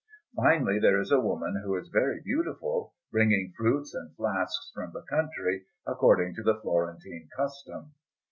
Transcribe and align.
Finally, 0.35 0.79
there 0.79 0.99
is 0.99 1.11
a 1.11 1.19
woman, 1.19 1.61
who 1.63 1.75
is 1.77 1.87
very 1.89 2.21
beautiful, 2.23 2.95
bringing 3.11 3.53
fruits 3.55 3.93
and 3.93 4.15
flasks 4.15 4.71
from 4.73 4.91
the 4.93 5.03
country, 5.03 5.67
according 5.85 6.33
to 6.33 6.41
the 6.41 6.59
Florentine 6.59 7.29
custom. 7.37 7.93